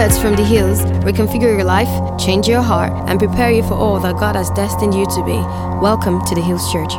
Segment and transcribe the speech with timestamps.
[0.00, 4.00] Words from the hills reconfigure your life, change your heart, and prepare you for all
[4.00, 5.36] that God has destined you to be.
[5.82, 6.94] Welcome to the Hills Church.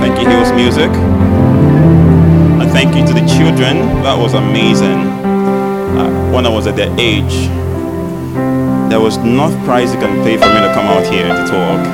[0.00, 0.88] Thank you, Hills Music.
[2.60, 3.76] And thank you to the children.
[4.04, 5.00] That was amazing.
[6.00, 7.50] Uh, when I was at their age,
[8.88, 11.84] there was no price you can pay for me to come out here to talk.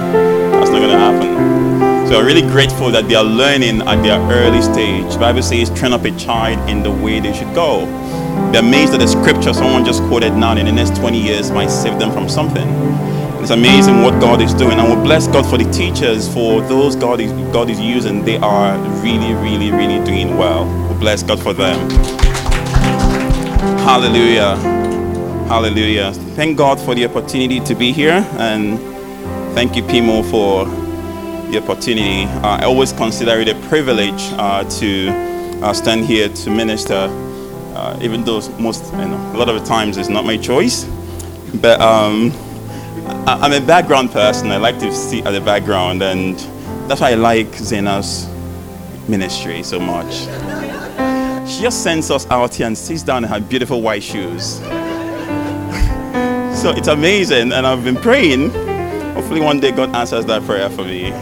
[0.61, 1.96] That's not going to happen.
[2.09, 5.13] So I'm really grateful that they are learning at their early stage.
[5.15, 7.85] The Bible says, train up a child in the way they should go.
[8.53, 11.69] Be amazed that the scripture someone just quoted now in the next 20 years might
[11.69, 12.69] save them from something.
[13.43, 14.79] It's amazing what God is doing.
[14.79, 18.25] And we bless God for the teachers, for those God is, God is using.
[18.25, 20.65] They are really, really, really doing well.
[20.89, 21.91] We bless God for them.
[23.83, 24.55] Hallelujah.
[25.49, 26.13] Hallelujah.
[26.37, 28.25] Thank God for the opportunity to be here.
[28.39, 28.79] And
[29.55, 30.67] thank you, Pimo, for
[31.51, 32.25] the opportunity.
[32.25, 35.09] Uh, I always consider it a privilege uh, to
[35.63, 37.09] uh, stand here to minister,
[37.75, 40.85] uh, even though most, you know, a lot of the times it's not my choice.
[41.61, 42.33] But um,
[43.27, 44.51] I, I'm a background person.
[44.51, 46.39] I like to sit at the background, and
[46.89, 48.29] that's why I like Zena's
[49.09, 50.27] ministry so much.
[51.49, 54.59] She just sends us out here and sits down in her beautiful white shoes.
[56.61, 58.51] so it's amazing, and I've been praying.
[59.15, 61.13] Hopefully, one day God answers that prayer for me.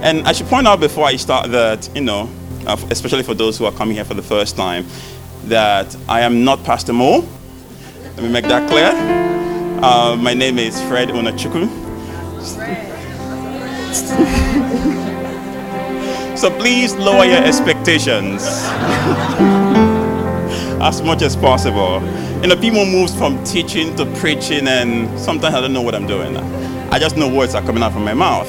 [0.00, 2.30] And I should point out before I start that, you know,
[2.66, 4.86] uh, especially for those who are coming here for the first time,
[5.44, 7.26] that I am not Pastor Mo.
[8.14, 8.92] Let me make that clear.
[9.82, 11.68] Uh, my name is Fred Onachukwu.
[16.38, 18.44] so please lower your expectations
[20.80, 22.00] as much as possible.
[22.40, 26.06] You know, people moves from teaching to preaching, and sometimes I don't know what I'm
[26.06, 26.36] doing.
[26.36, 28.48] I just know words are coming out from my mouth.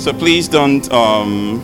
[0.00, 1.62] So please don't um,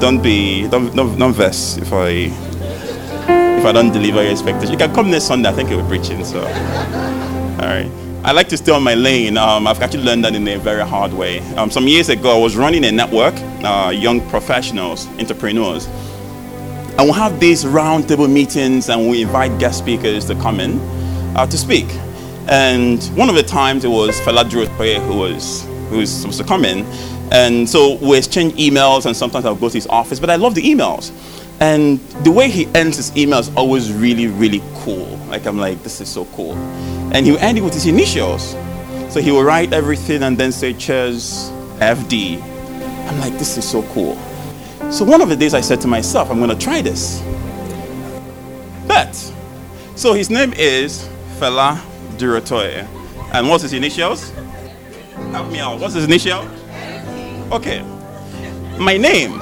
[0.00, 4.72] don't be don't, don't don't if I if I don't deliver your expectations.
[4.72, 5.48] You can come next Sunday.
[5.48, 6.24] I think you'll be preaching.
[6.24, 7.88] So all right.
[8.24, 9.36] I like to stay on my lane.
[9.36, 11.38] Um, I've actually learned that in a very hard way.
[11.54, 17.12] Um, some years ago, I was running a network, uh, young professionals, entrepreneurs, and we'll
[17.12, 20.80] have these roundtable meetings, and we invite guest speakers to come in
[21.36, 21.86] uh, to speak.
[22.48, 26.44] And one of the times it was Fela Durotoye who was who was supposed to
[26.44, 26.84] come in,
[27.32, 30.20] and so we exchange emails, and sometimes I'll go to his office.
[30.20, 31.10] But I love the emails,
[31.60, 35.18] and the way he ends his emails is always really, really cool.
[35.28, 36.52] Like I'm like, this is so cool.
[37.14, 38.56] And he will end it with his initials.
[39.10, 42.40] So he will write everything and then say, cheers, FD.
[42.42, 44.16] I'm like, this is so cool.
[44.90, 47.22] So one of the days I said to myself, I'm going to try this.
[48.86, 49.14] But,
[49.94, 51.76] so his name is Fela
[52.16, 52.86] Durotoye.
[53.32, 54.30] And what's his initials?
[55.30, 55.78] Help me out.
[55.78, 56.46] What's his initial?
[57.52, 57.82] Okay.
[58.78, 59.38] My name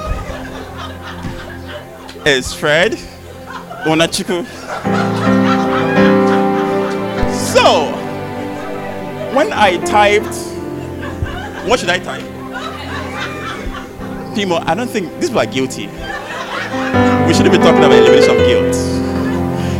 [2.25, 2.91] is Fred
[3.85, 4.45] Onachukwu.
[7.33, 7.85] So,
[9.33, 10.35] when I typed,
[11.65, 12.21] what should I type?
[14.35, 15.87] Pimo, I don't think these people are guilty.
[17.27, 18.75] We shouldn't be talking about elimination of guilt.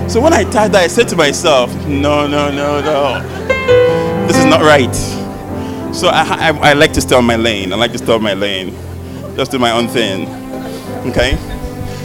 [0.09, 4.27] So when I typed that, I said to myself, no, no, no, no.
[4.27, 5.20] This is not right.
[5.93, 7.73] So I, I, I like to stay on my lane.
[7.73, 8.73] I like to stay on my lane.
[9.35, 10.27] Just do my own thing.
[11.09, 11.37] Okay?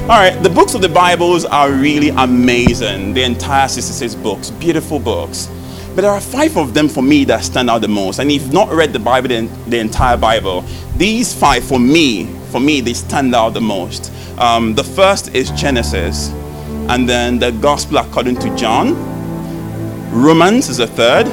[0.03, 3.15] All right, the books of the Bibles are really amazing.
[3.15, 5.49] The entire 66 books, beautiful books.
[5.95, 8.19] But there are five of them for me that stand out the most.
[8.19, 10.63] And if you've not read the Bible, the, the entire Bible,
[10.97, 14.13] these five for me, for me, they stand out the most.
[14.39, 16.31] Um, the first is Genesis,
[16.89, 18.95] and then the Gospel according to John.
[20.13, 21.27] Romans is the third.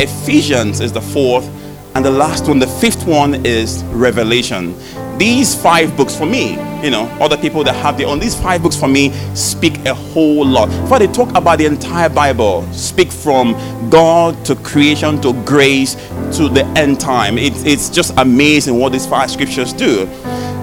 [0.00, 1.48] Ephesians is the fourth.
[1.94, 4.76] And the last one, the fifth one, is Revelation.
[5.18, 6.52] These five books for me,
[6.82, 9.92] you know, other people that have their own, these five books for me speak a
[9.92, 10.70] whole lot.
[10.88, 13.52] For they talk about the entire Bible, speak from
[13.90, 15.94] God to creation to grace
[16.36, 17.38] to the end time.
[17.38, 20.06] It, it's just amazing what these five scriptures do.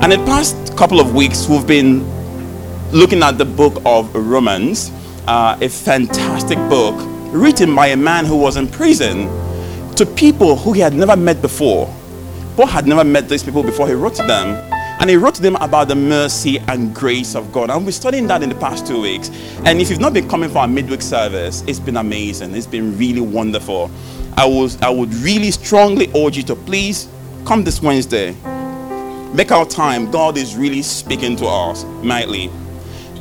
[0.02, 2.04] And in the past couple of weeks, we've been
[2.92, 4.92] looking at the book of Romans,
[5.28, 6.96] uh, a fantastic book
[7.34, 9.28] written by a man who was in prison
[9.98, 11.92] to people who he had never met before.
[12.56, 14.50] Paul had never met these people before he wrote to them.
[15.00, 17.72] And he wrote to them about the mercy and grace of God.
[17.72, 19.30] And we're studying that in the past two weeks.
[19.66, 22.56] And if you've not been coming for our midweek service, it's been amazing.
[22.56, 23.90] It's been really wonderful.
[24.36, 27.10] I, was, I would really strongly urge you to please
[27.46, 28.36] come this Wednesday.
[29.34, 30.12] Make our time.
[30.12, 32.52] God is really speaking to us mightily.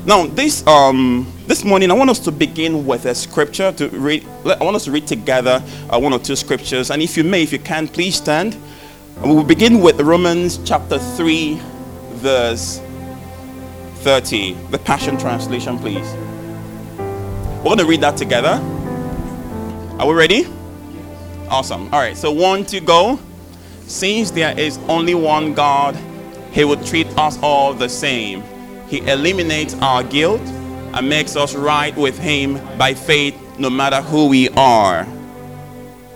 [0.06, 4.24] Now, this um, this morning, I want us to begin with a scripture to read.
[4.44, 5.60] I want us to read together
[5.90, 6.92] uh, one or two scriptures.
[6.92, 8.56] And if you may, if you can, please stand.
[9.16, 11.60] And we will begin with Romans chapter 3,
[12.18, 12.80] verse
[14.04, 14.52] 30.
[14.70, 16.06] The Passion Translation, please.
[16.98, 18.60] We're going to read that together.
[19.98, 20.46] Are we ready?
[21.48, 21.92] Awesome.
[21.92, 23.18] All right, so one to go.
[23.88, 25.96] Since there is only one God,
[26.52, 28.44] He will treat us all the same.
[28.88, 34.28] He eliminates our guilt and makes us right with Him by faith, no matter who
[34.28, 35.06] we are.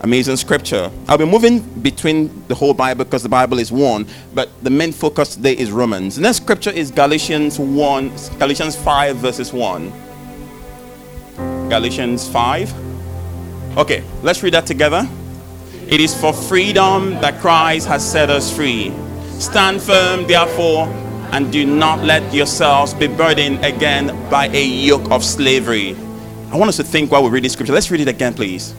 [0.02, 0.90] Amazing scripture.
[1.08, 4.92] I'll be moving between the whole Bible because the Bible is one, but the main
[4.92, 6.16] focus today is Romans.
[6.16, 9.92] The next scripture is Galatians 1, Galatians 5, verses 1.
[11.68, 12.72] Galatians 5.
[13.76, 15.06] Okay, let's read that together.
[15.86, 18.92] It is for freedom that Christ has set us free.
[19.38, 20.86] Stand firm, therefore,
[21.32, 25.96] and do not let yourselves be burdened again by a yoke of slavery.
[26.50, 27.72] I want us to think while we read this scripture.
[27.72, 28.74] Let's read it again, please.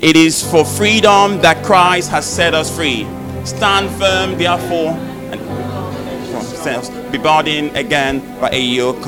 [0.00, 3.04] It is for freedom that Christ has set us free.
[3.44, 4.90] Stand firm, therefore,
[5.32, 9.04] and be burdened again by a yoke.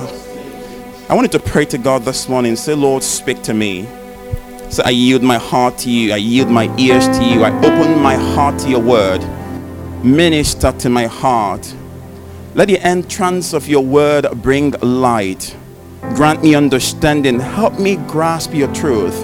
[1.09, 2.57] I wanted to pray to God this morning.
[2.57, 3.87] Say, Lord, speak to me.
[4.71, 6.13] So I yield my heart to you.
[6.13, 7.45] I yield my ears to you.
[7.45, 9.21] I open my heart to your word.
[10.05, 11.75] Minister to my heart.
[12.53, 15.57] Let the entrance of your word bring light.
[16.17, 17.39] Grant me understanding.
[17.39, 19.17] Help me grasp your truth.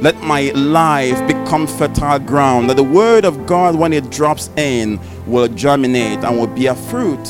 [0.00, 2.70] Let my life become fertile ground.
[2.70, 7.26] That the word of God, when it drops in, will germinate and will bear fruit.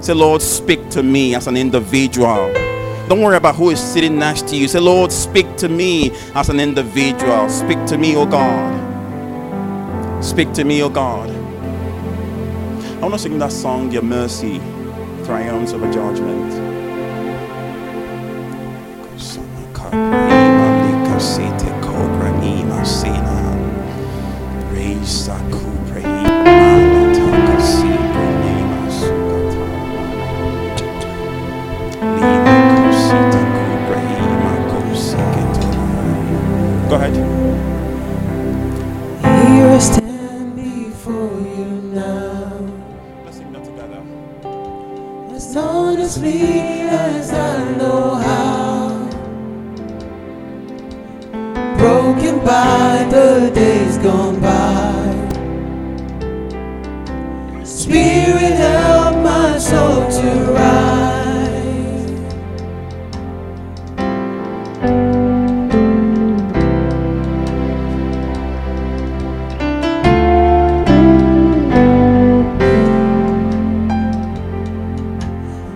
[0.00, 2.50] Say, Lord, speak to me as an individual.
[3.06, 4.66] Don't worry about who is sitting next to you.
[4.66, 7.50] Say, Lord, speak to me as an individual.
[7.50, 8.94] Speak to me, oh God.
[10.24, 11.43] Speak to me, oh God.
[13.04, 14.56] I want to sing that song, Your Mercy
[15.26, 16.74] Triumphs Over Judgment.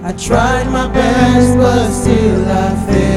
[0.08, 3.07] I tried my best, but still I failed.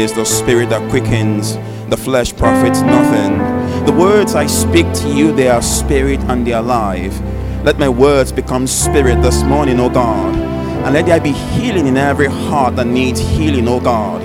[0.00, 1.56] It is the spirit that quickens,
[1.90, 3.36] the flesh profits nothing.
[3.84, 7.20] The words I speak to you, they are spirit and they are life.
[7.64, 10.34] Let my words become spirit this morning, O God.
[10.84, 14.22] And let there be healing in every heart that needs healing, O God.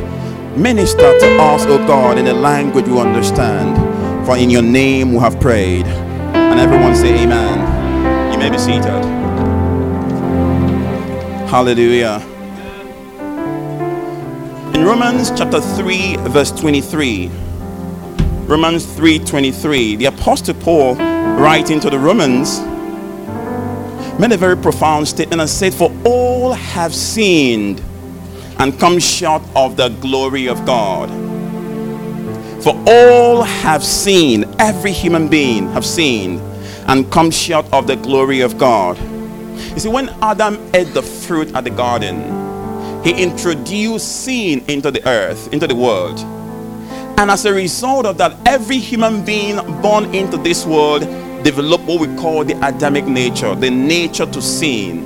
[0.58, 3.76] Minister to us, O God, in a language we understand.
[4.26, 5.88] For in your name we have prayed.
[5.88, 8.32] And everyone say, Amen.
[8.32, 9.04] You may be seated.
[11.50, 12.35] Hallelujah.
[14.76, 17.30] In Romans chapter 3, verse 23,
[18.46, 22.60] Romans 3 23, the Apostle Paul, writing to the Romans,
[24.20, 27.82] made a very profound statement and said, For all have sinned
[28.60, 31.10] and come short of the glory of God.
[32.62, 36.42] For all have sinned, every human being have sinned
[36.90, 38.98] and come short of the glory of God.
[39.72, 42.45] You see, when Adam ate the fruit at the garden,
[43.06, 46.20] he introduced sin into the earth, into the world.
[47.20, 51.02] And as a result of that, every human being born into this world
[51.44, 55.06] developed what we call the Adamic nature, the nature to sin.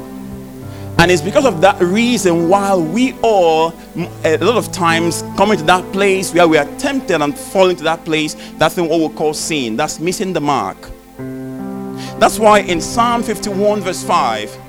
[0.98, 3.74] And it's because of that reason why we all,
[4.24, 7.84] a lot of times, come into that place where we are tempted and fall into
[7.84, 8.36] that place.
[8.58, 9.76] That's what we call sin.
[9.76, 10.78] That's missing the mark.
[12.18, 14.69] That's why in Psalm 51, verse 5,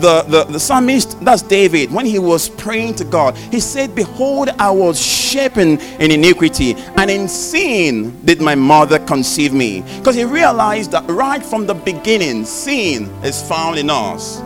[0.00, 4.48] the, the, the psalmist, that's David, when he was praying to God, he said, Behold,
[4.58, 9.82] I was shapen in iniquity, and in sin did my mother conceive me.
[9.98, 14.42] Because he realized that right from the beginning, sin is found in us.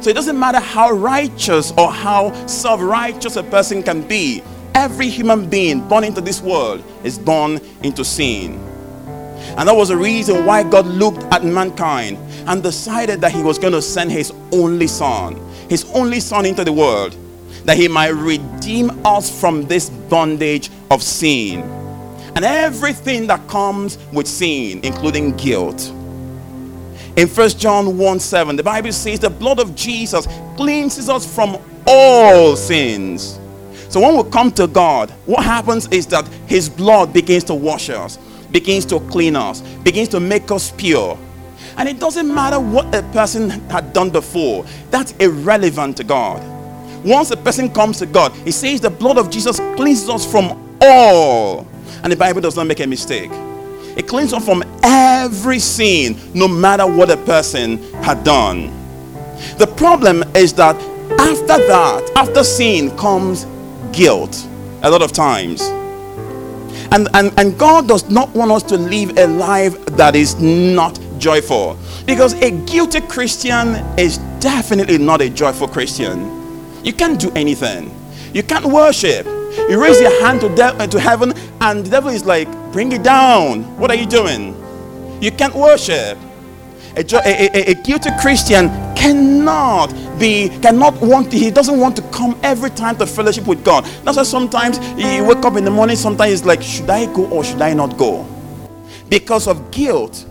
[0.00, 4.42] So it doesn't matter how righteous or how self righteous a person can be,
[4.74, 8.54] every human being born into this world is born into sin.
[9.56, 12.16] And that was the reason why God looked at mankind
[12.48, 15.36] and decided that He was going to send His only Son,
[15.68, 17.16] His only Son into the world,
[17.64, 21.78] that He might redeem us from this bondage of sin
[22.38, 25.88] and everything that comes with sin, including guilt.
[27.16, 31.58] In 1 John 1 7, the Bible says the blood of Jesus cleanses us from
[31.84, 33.40] all sins.
[33.88, 37.90] So when we come to God, what happens is that His blood begins to wash
[37.90, 38.18] us,
[38.52, 41.18] begins to clean us, begins to make us pure.
[41.78, 46.42] And it doesn't matter what a person had done before, that's irrelevant to God.
[47.04, 50.76] Once a person comes to God, He says the blood of Jesus cleanses us from
[50.82, 51.66] all.
[52.02, 53.30] And the Bible does not make a mistake.
[53.96, 58.72] It cleans us from every sin, no matter what a person had done.
[59.58, 60.74] The problem is that
[61.20, 63.46] after that, after sin comes
[63.92, 64.46] guilt
[64.82, 65.62] a lot of times.
[66.90, 70.98] And, and, and God does not want us to live a life that is not
[71.18, 71.78] joyful.
[72.06, 76.36] Because a guilty Christian is definitely not a joyful Christian.
[76.84, 77.94] You can't do anything,
[78.32, 79.26] you can't worship.
[79.68, 82.92] You raise your hand to, de- uh, to heaven, and the devil is like, Bring
[82.92, 83.62] it down.
[83.78, 84.54] What are you doing?
[85.22, 86.18] You can't worship.
[86.96, 92.02] A, a, a, a, guilty Christian cannot be, cannot want to, he doesn't want to
[92.10, 93.84] come every time to fellowship with God.
[94.04, 97.26] That's why sometimes you wake up in the morning, sometimes it's like, should I go
[97.30, 98.26] or should I not go?
[99.08, 100.26] Because of guilt.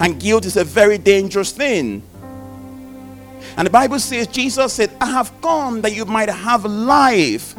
[0.00, 2.02] And guilt is a very dangerous thing.
[3.56, 7.56] And the Bible says, Jesus said, I have come that you might have life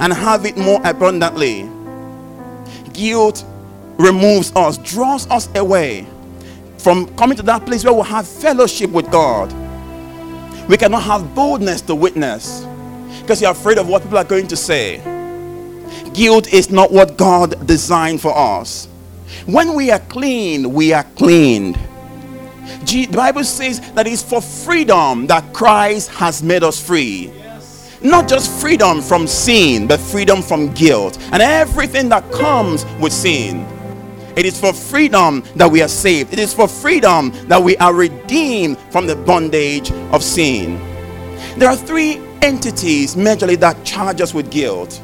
[0.00, 1.68] and have it more abundantly.
[2.92, 3.44] Guilt
[3.98, 6.06] removes us, draws us away
[6.78, 9.52] from coming to that place where we have fellowship with God.
[10.68, 12.66] We cannot have boldness to witness
[13.20, 14.98] because you're afraid of what people are going to say.
[16.12, 18.88] Guilt is not what God designed for us.
[19.46, 21.78] When we are clean, we are cleaned.
[22.86, 27.32] the Bible says that it's for freedom that Christ has made us free.
[28.02, 33.66] Not just freedom from sin, but freedom from guilt and everything that comes with sin.
[34.36, 36.32] It is for freedom that we are saved.
[36.32, 40.78] It is for freedom that we are redeemed from the bondage of sin.
[41.56, 45.00] There are three entities majorly that charge us with guilt.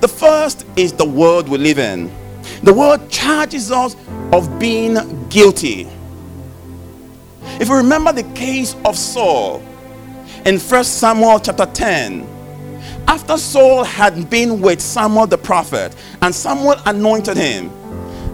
[0.00, 2.10] The first is the world we live in.
[2.62, 3.96] The world charges us
[4.32, 4.96] of being
[5.28, 5.88] guilty.
[7.60, 9.62] If you remember the case of Saul
[10.44, 12.26] in 1 Samuel chapter 10,
[13.06, 17.70] after Saul had been with Samuel the prophet and Samuel anointed him,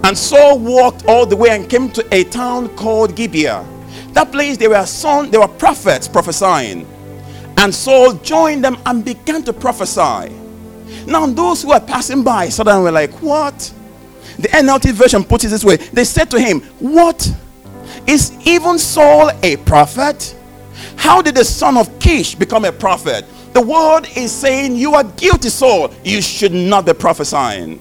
[0.05, 3.65] and Saul walked all the way and came to a town called Gibeah.
[4.13, 6.87] That place there were son, there were prophets prophesying.
[7.57, 10.33] And Saul joined them and began to prophesy.
[11.07, 13.73] Now those who were passing by suddenly were like, What?
[14.39, 15.77] The NLT version puts it this way.
[15.77, 17.31] They said to him, What?
[18.07, 20.37] Is even Saul a prophet?
[20.97, 23.25] How did the son of Kish become a prophet?
[23.53, 25.93] The word is saying you are guilty, Saul.
[26.03, 27.79] You should not be prophesying.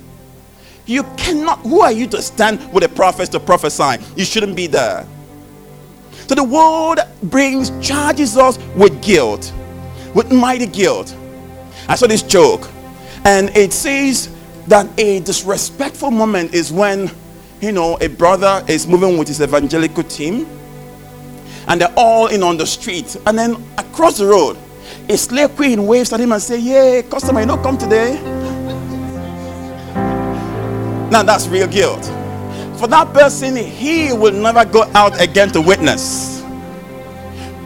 [0.86, 1.60] You cannot.
[1.60, 4.04] Who are you to stand with a prophet to prophesy?
[4.16, 5.08] You shouldn't be there.
[6.28, 9.52] So the word brings charges us with guilt,
[10.14, 11.16] with mighty guilt.
[11.88, 12.70] I saw this joke,
[13.26, 14.33] and it says
[14.68, 17.10] that a disrespectful moment is when
[17.62, 20.48] you know a brother is moving with his evangelical team,
[21.68, 24.58] and they're all in on the street, and then across the road,
[25.10, 28.20] a slave queen waves at him and say, "Yeah, customer, you don't come today."
[31.12, 32.04] Now that's real guilt.
[32.80, 36.44] For that person, he will never go out again to witness.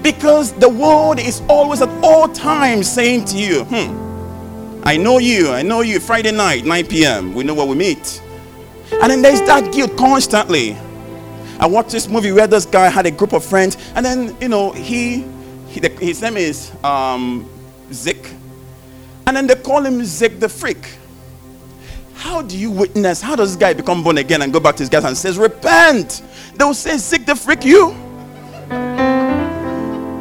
[0.04, 4.07] Because the word is always at all times saying to you, hmm,
[4.88, 8.22] I know you, I know you, Friday night, 9 p.m., we know where we meet.
[8.90, 10.78] And then there's that guilt constantly.
[11.60, 14.48] I watched this movie where this guy had a group of friends, and then, you
[14.48, 15.26] know, he,
[15.68, 17.50] he the, his name is um,
[17.92, 18.32] Zik,
[19.26, 20.96] and then they call him Zik the Freak.
[22.14, 23.20] How do you witness?
[23.20, 25.38] How does this guy become born again and go back to his guys and says,
[25.38, 26.22] Repent?
[26.56, 27.90] They will say, Zik the Freak, you.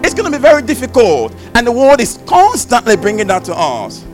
[0.02, 1.36] It's going to be very difficult.
[1.54, 4.04] And the world is constantly bringing that to us.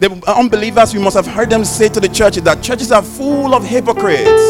[0.00, 3.54] The unbelievers, we must have heard them say to the churches that churches are full
[3.54, 4.42] of hypocrites.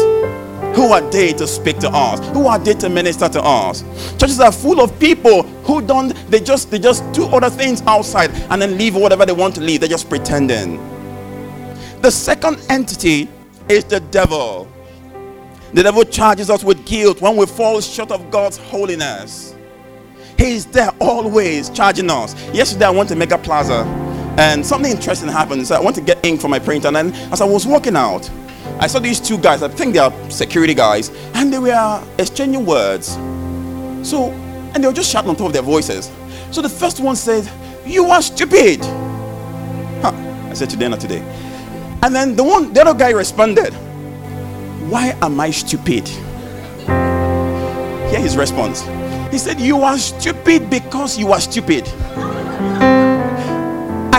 [0.77, 2.25] Who are they to speak to us?
[2.29, 3.83] Who are they to minister to us?
[4.17, 8.31] Churches are full of people who don't, they just they just do other things outside
[8.49, 9.81] and then leave whatever they want to leave.
[9.81, 10.77] They're just pretending.
[12.01, 13.27] The second entity
[13.67, 14.71] is the devil.
[15.73, 19.53] The devil charges us with guilt when we fall short of God's holiness.
[20.37, 22.41] He's there always charging us.
[22.53, 23.83] Yesterday I went to Mega Plaza
[24.37, 25.67] and something interesting happened.
[25.67, 27.95] So I went to get ink for my printer and then as I was walking
[27.95, 28.29] out,
[28.79, 32.65] I saw these two guys, I think they are security guys, and they were exchanging
[32.65, 33.09] words.
[34.07, 34.31] So,
[34.73, 36.11] and they were just shouting on top of their voices.
[36.51, 37.49] So the first one said,
[37.85, 38.83] You are stupid.
[40.01, 40.11] Huh.
[40.49, 41.21] I said, Today, not today.
[42.01, 43.73] And then the one, the other guy responded,
[44.89, 46.07] Why am I stupid?
[48.09, 48.81] Hear his response.
[49.31, 51.85] He said, You are stupid because you are stupid.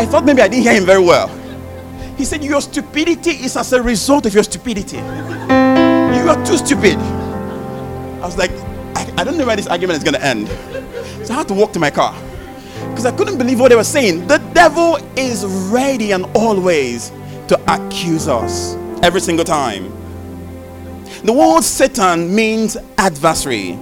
[0.03, 1.29] I thought maybe I didn't hear him very well.
[2.17, 4.97] He said, Your stupidity is as a result of your stupidity.
[4.97, 6.97] You are too stupid.
[6.97, 8.51] I was like,
[8.97, 10.49] I, I don't know where this argument is going to end.
[11.25, 12.21] So I had to walk to my car
[12.91, 14.27] because I couldn't believe what they were saying.
[14.27, 17.11] The devil is ready and always
[17.47, 19.85] to accuse us every single time.
[21.23, 23.79] The word Satan means adversary.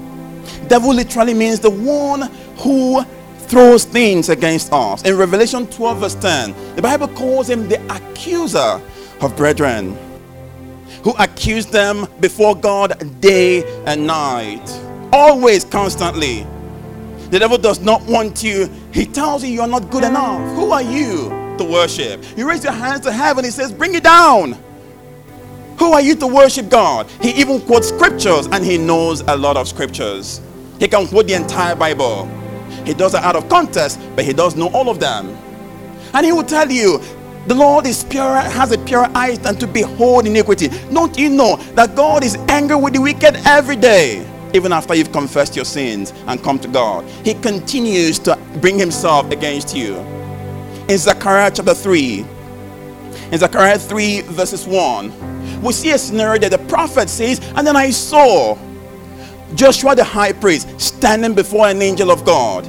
[0.69, 3.07] Devil literally means the one who
[3.51, 5.03] throws things against us.
[5.03, 8.81] In Revelation 12, verse 10, the Bible calls him the accuser
[9.21, 9.99] of brethren,
[11.03, 14.65] who accused them before God day and night,
[15.13, 16.47] always, constantly.
[17.31, 20.41] The devil does not want you, he tells you you're not good enough.
[20.55, 22.25] Who are you to worship?
[22.37, 24.57] You raise your hands to heaven, he says, Bring it down.
[25.79, 27.11] Who are you to worship God?
[27.21, 30.41] He even quotes scriptures and he knows a lot of scriptures.
[30.79, 32.29] He can quote the entire Bible.
[32.85, 35.29] He does it out of context, but he does know all of them.
[36.15, 37.01] And he will tell you,
[37.47, 40.69] the Lord is pure, has a pure eyes than to behold iniquity.
[40.93, 44.27] Don't you know that God is angry with the wicked every day?
[44.53, 49.31] Even after you've confessed your sins and come to God, He continues to bring Himself
[49.31, 49.97] against you.
[50.89, 52.27] In Zechariah chapter 3,
[53.33, 57.77] in Zechariah 3, verses 1, we see a scenario that the prophet says, And then
[57.77, 58.57] I saw
[59.55, 62.67] Joshua the high priest standing before an angel of God.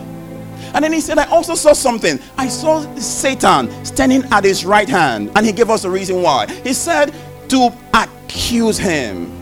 [0.74, 2.20] And then he said, I also saw something.
[2.38, 5.32] I saw Satan standing at his right hand.
[5.36, 6.48] And he gave us a reason why.
[6.64, 7.14] He said
[7.50, 9.38] to accuse him.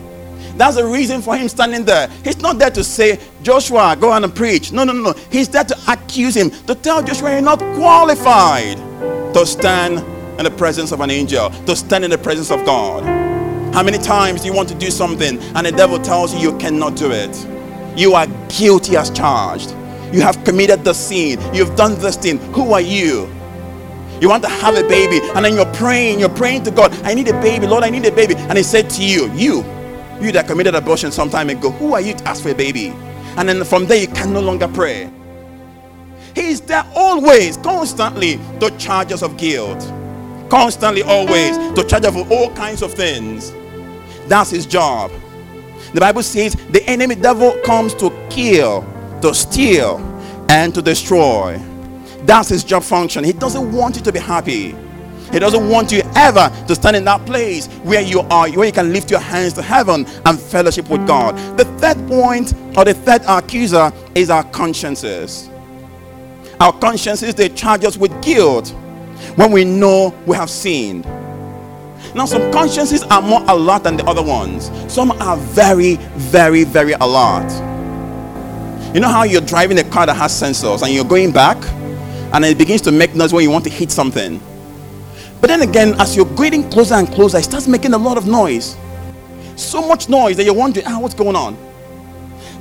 [0.58, 2.10] That's the reason for him standing there.
[2.24, 4.72] He's not there to say, Joshua, go on and preach.
[4.72, 5.14] No, no, no, no.
[5.32, 8.78] He's there to accuse him, to tell Joshua you're not qualified
[9.34, 10.00] to stand
[10.40, 13.19] in the presence of an angel, to stand in the presence of God.
[13.74, 16.96] How many times you want to do something and the devil tells you you cannot
[16.96, 17.48] do it?
[17.98, 19.72] You are guilty as charged.
[20.12, 21.40] You have committed the sin.
[21.54, 22.40] You've done this thing.
[22.54, 23.30] Who are you?
[24.20, 27.14] You want to have a baby and then you're praying, you're praying to God, I
[27.14, 28.36] need a baby, Lord, I need a baby.
[28.36, 29.64] And he said to you, You,
[30.20, 32.90] you that committed abortion some time ago, who are you to ask for a baby?
[33.38, 35.10] And then from there you can no longer pray.
[36.36, 39.82] He is there always, constantly, to charges of guilt.
[40.50, 43.54] Constantly, always, to charge us of all kinds of things.
[44.28, 45.12] That's his job.
[45.94, 48.82] The Bible says the enemy devil comes to kill,
[49.22, 49.98] to steal,
[50.50, 51.60] and to destroy.
[52.24, 53.24] That's his job function.
[53.24, 54.76] He doesn't want you to be happy.
[55.32, 58.72] He doesn't want you ever to stand in that place where you are, where you
[58.72, 61.36] can lift your hands to heaven and fellowship with God.
[61.58, 65.50] The third point or the third accuser is our consciences.
[66.60, 68.74] Our consciences, they charge us with guilt
[69.36, 71.06] when we know we have sinned.
[72.16, 74.72] Now, some consciences are more alert than the other ones.
[74.92, 77.50] Some are very, very, very alert.
[78.94, 81.58] You know how you're driving a car that has sensors and you're going back
[82.34, 84.42] and it begins to make noise when you want to hit something.
[85.42, 88.28] But then again, as you're getting closer and closer, it starts making a lot of
[88.28, 88.76] noise.
[89.56, 91.58] So much noise that you're wondering, ah, what's going on?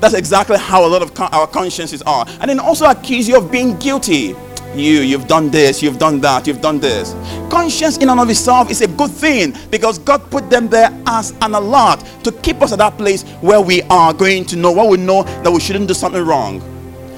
[0.01, 2.27] That's exactly how a lot of our consciences are.
[2.41, 4.35] And then also accuse you of being guilty.
[4.79, 7.13] You, you've done this, you've done that, you've done this.
[7.51, 11.33] Conscience in and of itself is a good thing because God put them there as
[11.43, 14.89] an alert to keep us at that place where we are going to know, where
[14.89, 16.63] we know that we shouldn't do something wrong.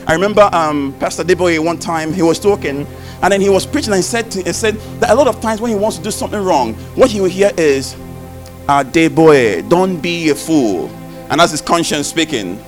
[0.06, 2.86] I remember um, Pastor Deboye one time he was talking
[3.22, 5.40] and then he was preaching and he said, to, he said that a lot of
[5.42, 7.94] times when he wants to do something wrong, what he will hear is,
[8.68, 10.88] ah, Deboye, don't be a fool.
[11.28, 12.58] And that's his conscience speaking.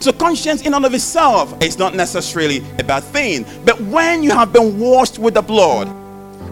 [0.00, 3.44] So conscience in and of itself is not necessarily a bad thing.
[3.66, 5.88] But when you have been washed with the blood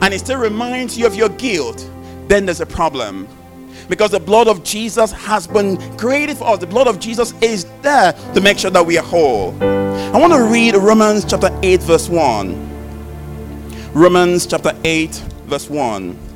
[0.02, 1.90] and it still reminds you of your guilt,
[2.28, 3.26] then there's a problem.
[3.88, 6.58] Because the blood of Jesus has been created for us.
[6.58, 9.54] The blood of Jesus is there to make sure that we are whole.
[9.62, 13.92] I want to read Romans chapter 8, verse 1.
[13.94, 15.10] Romans chapter 8,
[15.46, 16.27] verse 1.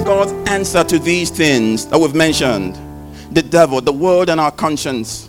[0.00, 2.78] God's answer to these things that we've mentioned?
[3.34, 5.28] The devil, the world, and our conscience.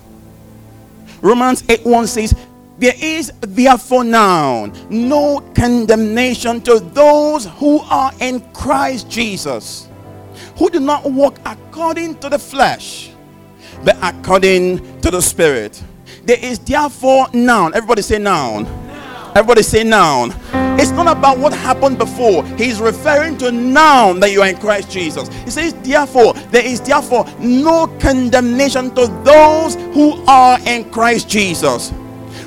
[1.21, 2.35] Romans 8 1 says,
[2.77, 9.87] There is therefore now no condemnation to those who are in Christ Jesus,
[10.57, 13.11] who do not walk according to the flesh,
[13.83, 15.81] but according to the Spirit.
[16.23, 18.65] There is therefore now, everybody say now.
[19.35, 20.29] Everybody say now.
[20.77, 22.43] It's not about what happened before.
[22.57, 25.29] He's referring to now that you are in Christ Jesus.
[25.43, 31.93] He says, therefore, there is therefore no condemnation to those who are in Christ Jesus.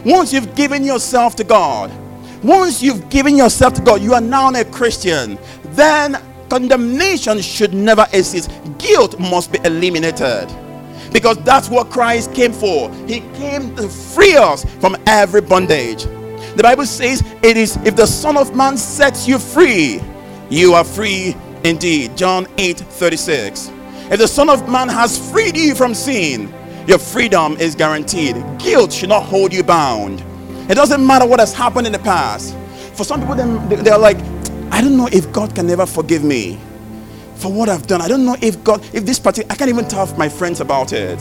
[0.04, 1.90] Once you've given yourself to God,
[2.42, 5.38] once you've given yourself to God, you are now a Christian.
[5.70, 6.20] Then
[6.50, 8.50] condemnation should never exist.
[8.78, 10.52] Guilt must be eliminated.
[11.12, 12.92] Because that's what Christ came for.
[13.06, 16.06] He came to free us from every bondage.
[16.56, 20.00] The Bible says it is if the Son of Man sets you free,
[20.50, 22.16] you are free indeed.
[22.16, 23.72] John 8 36.
[24.10, 26.52] If the Son of Man has freed you from sin,
[26.86, 28.36] your freedom is guaranteed.
[28.58, 30.22] Guilt should not hold you bound.
[30.70, 32.54] It doesn't matter what has happened in the past.
[32.94, 34.18] For some people, they're like,
[34.70, 36.60] I don't know if God can ever forgive me
[37.34, 38.00] for what I've done.
[38.00, 40.92] I don't know if God, if this particular, I can't even tell my friends about
[40.92, 41.18] it.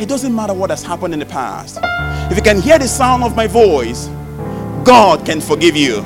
[0.00, 1.78] It doesn't matter what has happened in the past.
[2.30, 4.08] If you can hear the sound of my voice,
[4.84, 6.04] God can forgive you.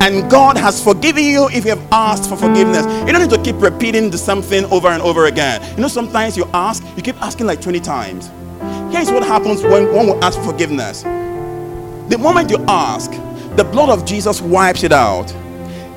[0.00, 2.84] And God has forgiven you if you have asked for forgiveness.
[3.06, 5.62] You don't need to keep repeating the same thing over and over again.
[5.76, 8.28] You know, sometimes you ask, you keep asking like 20 times.
[8.92, 11.02] Here's what happens when one will ask for forgiveness.
[11.02, 13.12] The moment you ask,
[13.56, 15.32] the blood of Jesus wipes it out.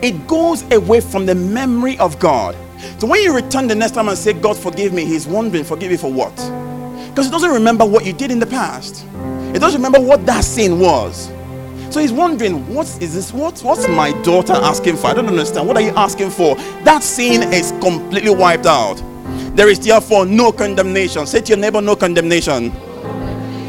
[0.04, 2.56] It goes away from the memory of God.
[3.00, 5.90] So when you return the next time and say, God, forgive me, He's wondering, forgive
[5.90, 6.36] me for what?
[7.10, 9.04] Because He doesn't remember what you did in the past.
[9.52, 11.32] He doesn't remember what that sin was.
[11.96, 13.32] So he's wondering, what is this?
[13.32, 15.08] What, what's my daughter asking for?
[15.08, 15.66] I don't understand.
[15.66, 16.56] What are you asking for?
[16.84, 19.02] That sin is completely wiped out.
[19.56, 21.26] There is therefore no condemnation.
[21.26, 22.74] Say to your neighbor, no condemnation.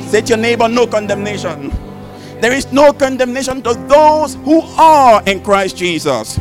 [0.09, 1.71] Say to your neighbor, no condemnation.
[2.41, 6.41] There is no condemnation to those who are in Christ Jesus.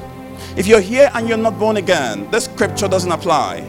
[0.58, 3.64] If you're here and you're not born again, this scripture doesn't apply.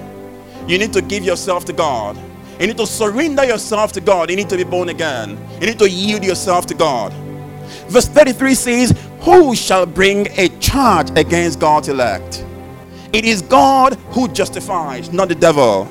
[0.66, 2.16] You need to give yourself to God.
[2.59, 4.31] You need to surrender yourself to God.
[4.31, 5.38] You need to be born again.
[5.61, 7.12] You need to yield yourself to God.
[7.88, 12.44] Verse 33 says, Who shall bring a charge against God's elect?
[13.12, 15.85] It is God who justifies, not the devil.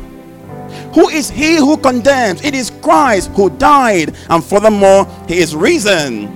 [0.93, 2.43] Who is he who condemns?
[2.43, 6.27] It is Christ who died, and furthermore, he is risen,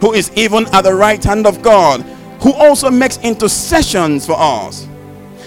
[0.00, 2.02] who is even at the right hand of God,
[2.40, 4.88] who also makes intercessions for us.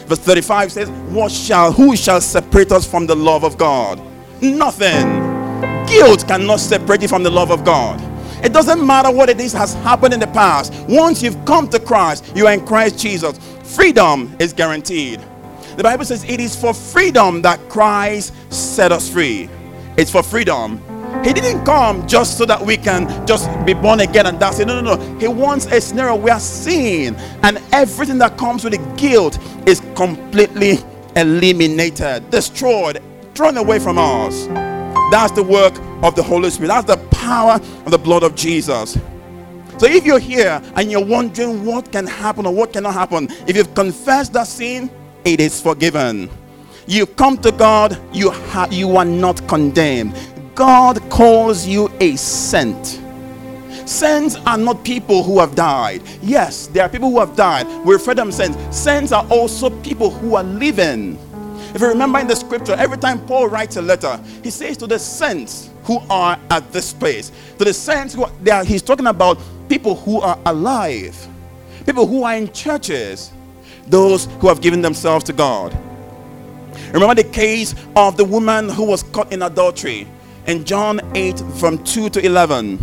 [0.07, 4.01] Verse 35 says, What shall who shall separate us from the love of God?
[4.41, 5.35] Nothing.
[5.87, 7.99] Guilt cannot separate you from the love of God.
[8.45, 10.71] It doesn't matter what it is has happened in the past.
[10.87, 13.39] Once you've come to Christ, you are in Christ Jesus.
[13.63, 15.19] Freedom is guaranteed.
[15.77, 19.49] The Bible says it is for freedom that Christ set us free.
[19.97, 20.79] It's for freedom.
[21.23, 24.67] He didn't come just so that we can just be born again and that's it.
[24.67, 25.19] No, no, no.
[25.19, 29.79] He wants a scenario we are seeing, and everything that comes with the guilt is
[29.95, 30.77] completely
[31.15, 33.01] eliminated, destroyed,
[33.33, 34.45] thrown away from us.
[35.09, 36.67] That's the work of the Holy Spirit.
[36.67, 38.97] That's the power of the blood of Jesus.
[39.77, 43.57] So if you're here and you're wondering what can happen or what cannot happen, if
[43.57, 44.89] you've confessed that sin,
[45.25, 46.29] it is forgiven.
[46.87, 50.15] You come to God, you, ha- you are not condemned.
[50.53, 53.01] God calls you a saint.
[53.85, 56.01] Saints are not people who have died.
[56.21, 57.67] Yes, there are people who have died.
[57.85, 58.57] We refer them saints.
[58.75, 61.19] Saints are also people who are living.
[61.75, 64.87] If you remember in the scripture, every time Paul writes a letter, he says to
[64.87, 69.37] the saints who are at this place, to the saints who are, he's talking about
[69.67, 71.27] people who are alive,
[71.85, 73.33] people who are in churches,
[73.87, 75.77] those who have given themselves to God.
[76.93, 80.07] Remember the case of the woman who was caught in adultery
[80.47, 82.79] in John 8 from 2 to 11.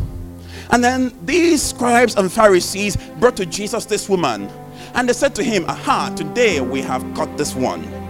[0.71, 4.51] And then these scribes and Pharisees brought to Jesus this woman.
[4.93, 8.02] And they said to him, Aha, today we have caught this one.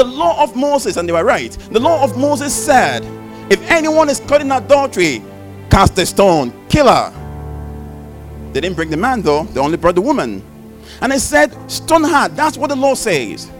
[0.00, 3.04] The law of Moses, and they were right, the law of Moses said,
[3.52, 5.22] If anyone is caught in adultery,
[5.70, 7.12] cast a stone, kill her.
[8.54, 10.42] They didn't bring the man though, they only brought the woman.
[11.02, 12.28] And they said, Stone her.
[12.28, 13.50] That's what the law says.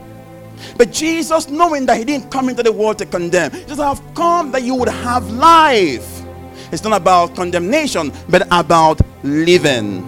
[0.77, 4.01] But Jesus, knowing that he didn't come into the world to condemn, he says, I've
[4.15, 6.23] come that you would have life.
[6.71, 10.07] It's not about condemnation, but about living.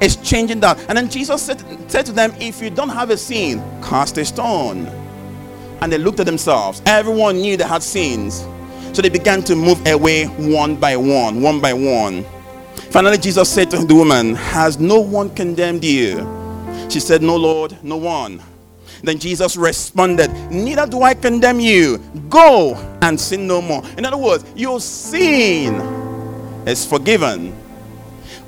[0.00, 0.76] It's changing that.
[0.88, 4.24] And then Jesus said, said to them, If you don't have a sin, cast a
[4.24, 4.90] stone.
[5.82, 6.82] And they looked at themselves.
[6.86, 8.46] Everyone knew they had sins.
[8.92, 12.24] So they began to move away one by one, one by one.
[12.90, 16.18] Finally, Jesus said to the woman, Has no one condemned you?
[16.88, 18.42] She said, No, Lord, no one.
[19.02, 21.98] Then Jesus responded, Neither do I condemn you.
[22.28, 23.82] Go and sin no more.
[23.96, 25.76] In other words, your sin
[26.66, 27.56] is forgiven.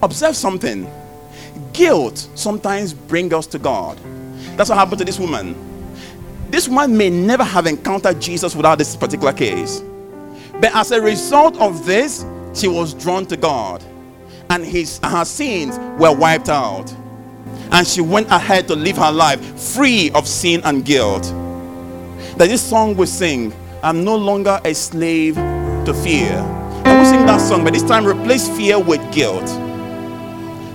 [0.03, 0.91] Observe something.
[1.73, 3.99] Guilt sometimes brings us to God.
[4.57, 5.72] That's what happened to this woman.
[6.53, 9.83] This woman may never have encountered Jesus without this particular case.
[10.61, 13.83] But as a result of this, she was drawn to God.
[14.51, 16.95] And his, her sins were wiped out
[17.73, 21.23] and she went ahead to live her life free of sin and guilt.
[22.37, 26.33] That this song we sing, I'm no longer a slave to fear.
[26.85, 29.49] And we sing that song, but this time replace fear with guilt.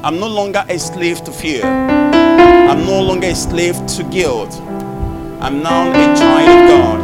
[0.03, 1.63] I'm no longer a slave to fear.
[1.63, 4.59] I'm no longer a slave to guilt.
[5.39, 6.97] I'm now a child of God.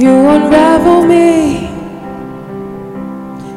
[0.00, 1.68] You unravel me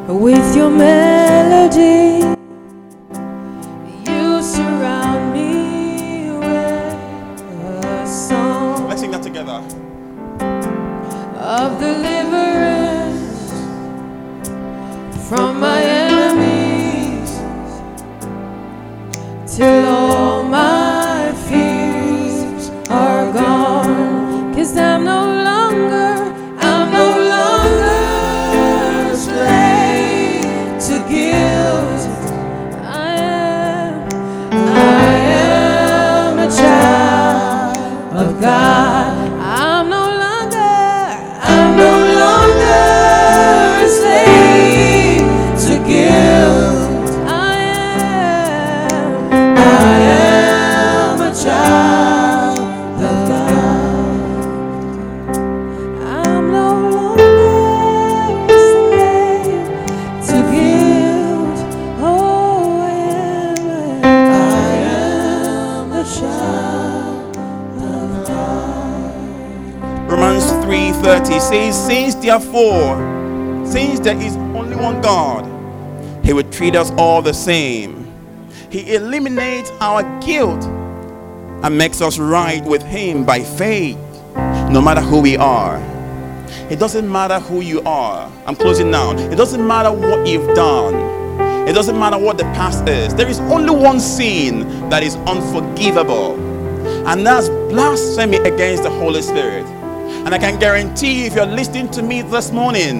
[0.08, 2.24] with your melody.
[4.10, 9.62] You surround me with a song Let's sing that together.
[11.36, 12.53] of the deliverance
[15.34, 15.93] from my
[70.74, 72.96] 3:30 says, Since therefore,
[73.64, 75.44] since there is only one God,
[76.24, 78.12] He will treat us all the same.
[78.70, 80.64] He eliminates our guilt
[81.62, 83.96] and makes us right with Him by faith,
[84.68, 85.78] no matter who we are.
[86.68, 88.28] It doesn't matter who you are.
[88.44, 89.12] I'm closing now.
[89.12, 91.68] It doesn't matter what you've done.
[91.68, 93.14] It doesn't matter what the past is.
[93.14, 96.34] There is only one sin that is unforgivable,
[97.06, 99.64] and that's blasphemy against the Holy Spirit.
[100.24, 102.96] And I can guarantee if you're listening to me this morning,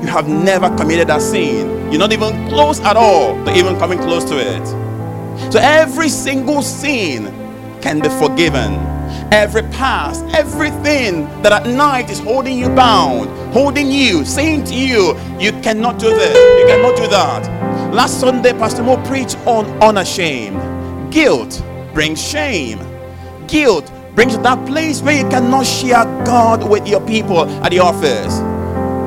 [0.00, 1.90] you have never committed that sin.
[1.90, 4.66] You're not even close at all to even coming close to it.
[5.52, 7.26] So every single sin
[7.82, 8.74] can be forgiven.
[9.30, 15.18] Every past, everything that at night is holding you bound, holding you, saying to you,
[15.38, 17.92] you cannot do this, you cannot do that.
[17.92, 21.12] Last Sunday, Pastor Mo preached on unashamed.
[21.12, 22.78] Guilt brings shame.
[23.48, 27.80] Guilt brings to that place where you cannot share God with your people at the
[27.80, 28.38] office.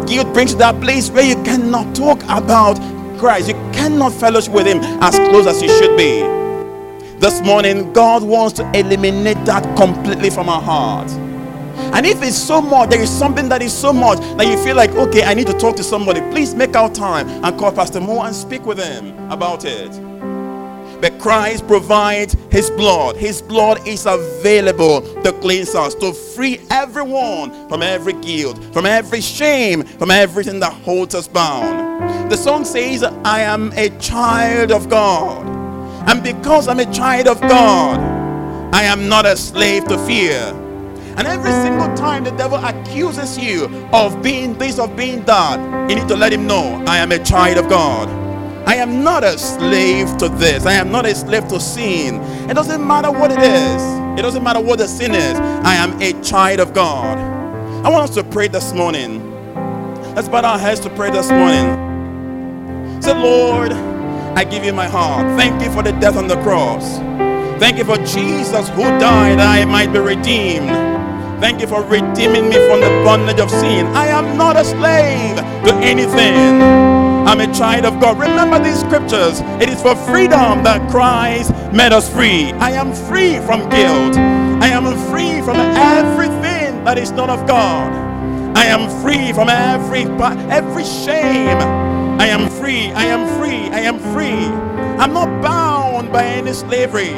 [0.10, 2.76] Guilt brings to that place where you cannot talk about
[3.18, 3.48] Christ.
[3.50, 6.22] You cannot fellowship with Him as close as you should be.
[7.20, 11.14] This morning, God wants to eliminate that completely from our hearts.
[11.14, 14.76] And if it's so much, there is something that is so much that you feel
[14.76, 18.02] like, okay, I need to talk to somebody, please make out time and call Pastor
[18.02, 20.17] Mo and speak with him about it.
[21.02, 23.18] But Christ provides His blood.
[23.18, 29.22] His blood is available to cleanse us, to free everyone from every guilt, from every
[29.22, 32.32] shame, from everything that holds us bound.
[32.32, 35.46] The song says, I am a child of God.
[36.10, 38.00] And because I'm a child of God,
[38.74, 40.54] I am not a slave to fear.
[41.18, 45.96] And every single time the devil accuses you of being this, of being that, you
[45.96, 48.27] need to let him know, I am a child of God.
[48.68, 50.66] I am not a slave to this.
[50.66, 52.16] I am not a slave to sin.
[52.50, 53.82] It doesn't matter what it is,
[54.20, 55.40] it doesn't matter what the sin is.
[55.64, 57.18] I am a child of God.
[57.86, 59.24] I want us to pray this morning.
[60.16, 63.02] Let's bow our heads to pray this morning.
[63.02, 65.26] Say, Lord, I give you my heart.
[65.40, 66.98] Thank you for the death on the cross.
[67.62, 70.70] Thank you for Jesus who died that I might be redeemed.
[71.40, 73.86] Thank you for redeeming me from the bondage of sin.
[73.96, 77.07] I am not a slave to anything.
[77.28, 78.18] I'm a child of God.
[78.18, 79.42] Remember these scriptures.
[79.62, 82.54] It is for freedom that Christ made us free.
[82.54, 84.16] I am free from guilt.
[84.64, 87.92] I am free from everything that is not of God.
[88.56, 90.04] I am free from every
[90.50, 91.58] every shame.
[92.18, 92.92] I am free.
[92.94, 93.76] I am free.
[93.76, 94.48] I am free.
[94.96, 97.14] I'm not bound by any slavery.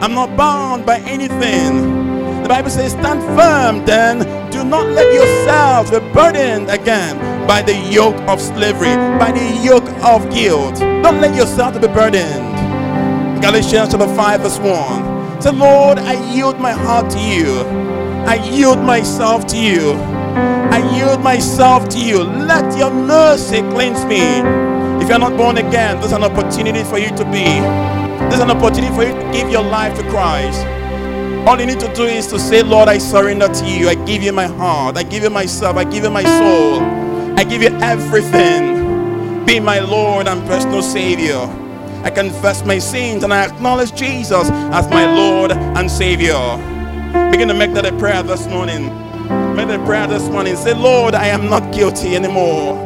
[0.00, 2.44] I'm not bound by anything.
[2.44, 4.20] The Bible says, stand firm then.
[4.52, 9.88] Do not let yourselves be burdened again by the yoke of slavery, by the yoke
[10.04, 10.76] of guilt.
[10.78, 12.50] Don't let yourself to be burdened.
[13.42, 15.42] Galatians chapter 5, verse 1.
[15.42, 17.60] Say, Lord, I yield my heart to you.
[18.26, 19.92] I yield myself to you.
[19.92, 22.22] I yield myself to you.
[22.22, 24.20] Let your mercy cleanse me.
[25.02, 27.44] If you're not born again, there's an opportunity for you to be.
[28.28, 30.64] There's an opportunity for you to give your life to Christ.
[31.48, 33.88] All you need to do is to say, Lord, I surrender to you.
[33.88, 34.98] I give you my heart.
[34.98, 35.76] I give you myself.
[35.76, 36.99] I give you my soul.
[37.40, 39.46] I give you everything.
[39.46, 41.38] Be my Lord and personal Savior.
[42.04, 46.36] I confess my sins and I acknowledge Jesus as my Lord and Savior.
[47.30, 48.88] Begin to make that a prayer this morning.
[49.56, 50.54] Make that a prayer this morning.
[50.54, 52.76] Say, Lord, I am not guilty anymore.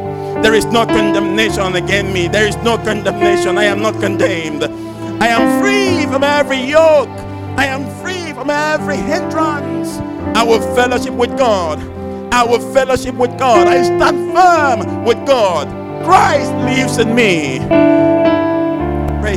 [0.41, 2.29] There is no condemnation against me.
[2.29, 3.57] There is no condemnation.
[3.57, 4.63] I am not condemned.
[5.21, 7.09] I am free from every yoke.
[7.59, 9.97] I am free from every hindrance.
[10.33, 11.94] I will fellowship with God
[12.35, 13.65] our fellowship with God.
[13.65, 15.69] I stand firm with God.
[16.03, 17.59] Christ lives in me.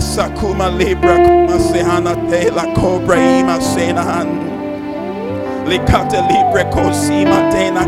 [0.00, 4.48] Sakuma Libra Kuma Sehana Tela Cobra Ima Senahan.
[5.68, 6.64] Libre
[7.52, 7.84] Tena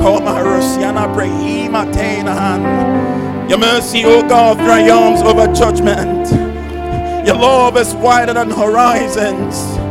[0.00, 1.06] Coma Rosiana
[1.92, 3.50] Tenahan.
[3.50, 6.30] Your mercy, O God, triumphs over judgment.
[7.26, 9.83] Your love is wider than horizons.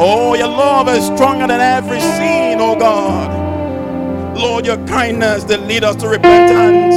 [0.00, 4.36] Oh, your love is stronger than every sin, oh God.
[4.38, 6.94] Lord, your kindness that lead us to repentance.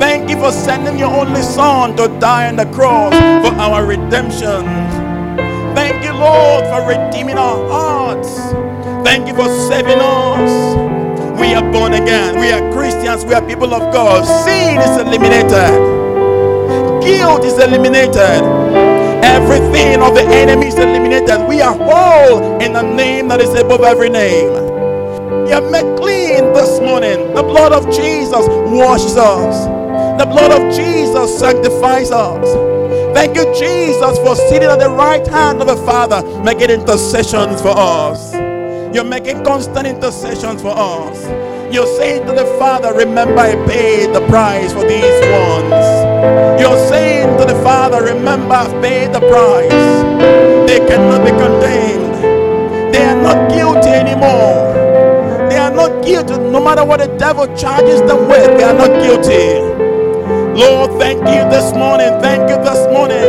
[0.00, 3.12] Thank you for sending your only son to die on the cross
[3.44, 4.62] for our redemption.
[5.74, 8.30] Thank you, Lord, for redeeming our hearts.
[9.04, 10.76] Thank you for saving us.
[11.40, 12.38] We are born again.
[12.38, 13.24] We are Christians.
[13.24, 14.24] We are people of God.
[14.46, 15.74] Sin is eliminated.
[17.02, 18.57] Guilt is eliminated.
[19.22, 21.48] Everything of the enemy is eliminated.
[21.48, 24.52] We are whole in the name that is above every name.
[25.46, 27.34] We are made clean this morning.
[27.34, 29.66] The blood of Jesus washes us.
[30.18, 32.46] The blood of Jesus sanctifies us.
[33.14, 37.74] Thank you, Jesus, for sitting at the right hand of the Father, making intercessions for
[37.76, 38.34] us.
[38.94, 41.24] You're making constant intercessions for us.
[41.74, 46.07] You're saying to the Father, Remember, I paid the price for these ones.
[46.60, 49.86] You're saying to the Father, Remember, I've paid the price.
[50.68, 52.14] They cannot be condemned.
[52.94, 54.74] They are not guilty anymore.
[55.50, 56.34] They are not guilty.
[56.38, 59.60] No matter what the devil charges them with, they are not guilty.
[60.58, 62.10] Lord, thank you this morning.
[62.20, 63.26] Thank you this morning.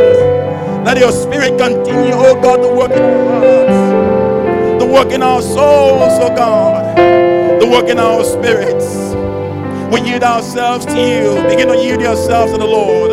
[0.85, 5.41] That your spirit continue, oh God, to work in our hearts, to work in our
[5.41, 6.97] souls, oh God
[7.59, 9.13] the work in our spirits.
[9.91, 11.41] We yield ourselves to you.
[11.49, 13.11] Begin to yield yourselves to the Lord.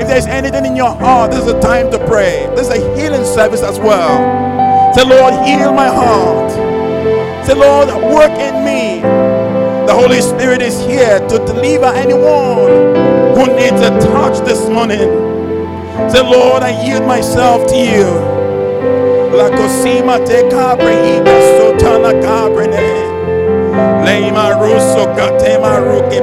[0.00, 2.46] If there's anything in your heart, this is a time to pray.
[2.56, 4.94] This is a healing service as well.
[4.94, 6.50] Say, Lord, heal my heart.
[7.46, 9.02] Say, Lord, work in me.
[9.86, 12.96] The Holy Spirit is here to deliver anyone
[13.36, 15.10] who needs a touch this morning.
[16.10, 18.06] Say, Lord, I yield myself to you.
[24.04, 26.16] Leima Russo Katema Roke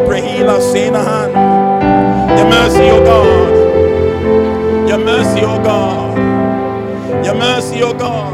[2.35, 4.89] Your mercy, O God.
[4.89, 6.17] Your mercy, O God.
[7.23, 8.33] Your mercy, O God.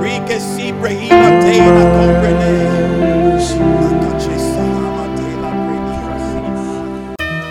[0.00, 2.79] Rike Si Prehila Tena Comprene.